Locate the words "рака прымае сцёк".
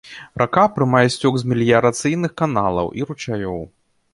0.41-1.37